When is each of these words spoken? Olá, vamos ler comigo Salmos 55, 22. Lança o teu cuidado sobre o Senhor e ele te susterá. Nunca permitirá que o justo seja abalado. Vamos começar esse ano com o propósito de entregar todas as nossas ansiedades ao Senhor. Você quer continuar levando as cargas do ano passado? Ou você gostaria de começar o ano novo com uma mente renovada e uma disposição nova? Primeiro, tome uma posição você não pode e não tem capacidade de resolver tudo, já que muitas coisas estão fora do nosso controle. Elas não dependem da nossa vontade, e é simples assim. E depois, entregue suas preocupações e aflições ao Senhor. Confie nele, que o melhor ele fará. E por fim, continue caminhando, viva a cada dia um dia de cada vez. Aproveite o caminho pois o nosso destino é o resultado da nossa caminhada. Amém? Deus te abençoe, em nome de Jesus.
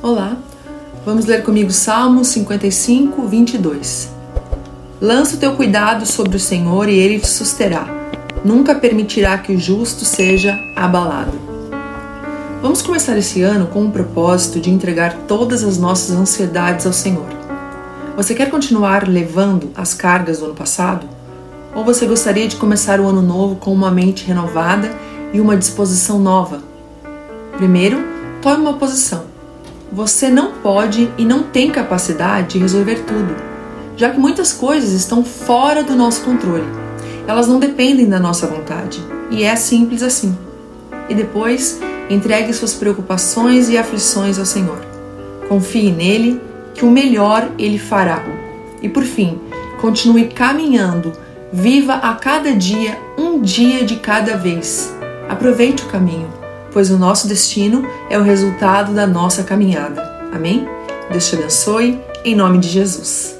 Olá, 0.00 0.36
vamos 1.04 1.26
ler 1.26 1.42
comigo 1.42 1.72
Salmos 1.72 2.28
55, 2.28 3.26
22. 3.26 4.08
Lança 5.00 5.34
o 5.34 5.38
teu 5.40 5.56
cuidado 5.56 6.06
sobre 6.06 6.36
o 6.36 6.40
Senhor 6.40 6.88
e 6.88 6.96
ele 6.96 7.18
te 7.18 7.26
susterá. 7.26 7.84
Nunca 8.44 8.76
permitirá 8.76 9.36
que 9.38 9.52
o 9.52 9.58
justo 9.58 10.04
seja 10.04 10.56
abalado. 10.76 11.32
Vamos 12.62 12.80
começar 12.80 13.18
esse 13.18 13.42
ano 13.42 13.66
com 13.66 13.86
o 13.86 13.90
propósito 13.90 14.60
de 14.60 14.70
entregar 14.70 15.14
todas 15.26 15.64
as 15.64 15.78
nossas 15.78 16.16
ansiedades 16.16 16.86
ao 16.86 16.92
Senhor. 16.92 17.26
Você 18.16 18.36
quer 18.36 18.50
continuar 18.50 19.08
levando 19.08 19.72
as 19.74 19.94
cargas 19.94 20.38
do 20.38 20.44
ano 20.44 20.54
passado? 20.54 21.08
Ou 21.74 21.84
você 21.84 22.06
gostaria 22.06 22.46
de 22.46 22.54
começar 22.54 23.00
o 23.00 23.08
ano 23.08 23.20
novo 23.20 23.56
com 23.56 23.72
uma 23.72 23.90
mente 23.90 24.24
renovada 24.24 24.94
e 25.32 25.40
uma 25.40 25.56
disposição 25.56 26.20
nova? 26.20 26.62
Primeiro, 27.56 27.98
tome 28.40 28.62
uma 28.62 28.74
posição 28.74 29.37
você 29.90 30.28
não 30.28 30.52
pode 30.52 31.10
e 31.16 31.24
não 31.24 31.42
tem 31.42 31.70
capacidade 31.70 32.54
de 32.54 32.58
resolver 32.58 33.04
tudo, 33.06 33.34
já 33.96 34.10
que 34.10 34.20
muitas 34.20 34.52
coisas 34.52 34.92
estão 34.92 35.24
fora 35.24 35.82
do 35.82 35.96
nosso 35.96 36.22
controle. 36.22 36.66
Elas 37.26 37.48
não 37.48 37.58
dependem 37.58 38.08
da 38.08 38.18
nossa 38.18 38.46
vontade, 38.46 39.02
e 39.30 39.42
é 39.42 39.56
simples 39.56 40.02
assim. 40.02 40.36
E 41.08 41.14
depois, 41.14 41.80
entregue 42.08 42.52
suas 42.52 42.74
preocupações 42.74 43.68
e 43.68 43.76
aflições 43.76 44.38
ao 44.38 44.46
Senhor. 44.46 44.78
Confie 45.48 45.90
nele, 45.90 46.40
que 46.74 46.84
o 46.84 46.90
melhor 46.90 47.48
ele 47.58 47.78
fará. 47.78 48.22
E 48.80 48.88
por 48.88 49.04
fim, 49.04 49.40
continue 49.80 50.28
caminhando, 50.28 51.12
viva 51.52 51.94
a 51.94 52.14
cada 52.14 52.52
dia 52.52 52.98
um 53.18 53.40
dia 53.40 53.84
de 53.84 53.96
cada 53.96 54.36
vez. 54.36 54.94
Aproveite 55.28 55.82
o 55.82 55.86
caminho 55.86 56.47
pois 56.72 56.90
o 56.90 56.98
nosso 56.98 57.28
destino 57.28 57.82
é 58.10 58.18
o 58.18 58.22
resultado 58.22 58.92
da 58.94 59.06
nossa 59.06 59.42
caminhada. 59.42 60.02
Amém? 60.32 60.68
Deus 61.10 61.28
te 61.28 61.36
abençoe, 61.36 62.00
em 62.24 62.34
nome 62.34 62.58
de 62.58 62.68
Jesus. 62.68 63.37